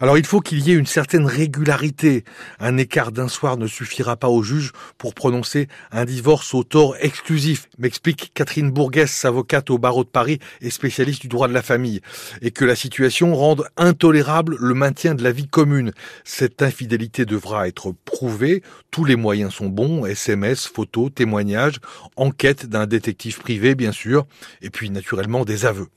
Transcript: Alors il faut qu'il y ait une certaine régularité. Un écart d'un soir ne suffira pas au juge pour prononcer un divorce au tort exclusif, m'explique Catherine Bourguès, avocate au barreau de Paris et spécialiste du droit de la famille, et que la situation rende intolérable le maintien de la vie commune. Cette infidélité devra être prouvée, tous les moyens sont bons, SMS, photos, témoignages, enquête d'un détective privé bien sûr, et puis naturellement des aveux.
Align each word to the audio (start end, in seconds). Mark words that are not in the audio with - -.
Alors 0.00 0.16
il 0.16 0.24
faut 0.24 0.40
qu'il 0.40 0.60
y 0.60 0.70
ait 0.70 0.76
une 0.76 0.86
certaine 0.86 1.26
régularité. 1.26 2.24
Un 2.60 2.76
écart 2.76 3.12
d'un 3.12 3.28
soir 3.28 3.56
ne 3.56 3.66
suffira 3.66 4.16
pas 4.16 4.28
au 4.28 4.42
juge 4.42 4.72
pour 4.96 5.14
prononcer 5.14 5.66
un 5.90 6.04
divorce 6.04 6.54
au 6.54 6.62
tort 6.62 6.94
exclusif, 7.00 7.68
m'explique 7.78 8.30
Catherine 8.34 8.70
Bourguès, 8.70 9.24
avocate 9.24 9.70
au 9.70 9.78
barreau 9.78 10.04
de 10.04 10.08
Paris 10.08 10.38
et 10.60 10.70
spécialiste 10.70 11.22
du 11.22 11.28
droit 11.28 11.48
de 11.48 11.52
la 11.52 11.62
famille, 11.62 12.00
et 12.42 12.52
que 12.52 12.64
la 12.64 12.76
situation 12.76 13.34
rende 13.34 13.66
intolérable 13.76 14.56
le 14.60 14.74
maintien 14.74 15.14
de 15.14 15.24
la 15.24 15.32
vie 15.32 15.48
commune. 15.48 15.92
Cette 16.24 16.62
infidélité 16.62 17.24
devra 17.24 17.66
être 17.66 17.92
prouvée, 18.04 18.62
tous 18.92 19.04
les 19.04 19.16
moyens 19.16 19.54
sont 19.54 19.68
bons, 19.68 20.06
SMS, 20.06 20.66
photos, 20.66 21.10
témoignages, 21.12 21.80
enquête 22.16 22.66
d'un 22.66 22.86
détective 22.86 23.40
privé 23.40 23.74
bien 23.74 23.92
sûr, 23.92 24.26
et 24.62 24.70
puis 24.70 24.90
naturellement 24.90 25.44
des 25.44 25.66
aveux. 25.66 25.88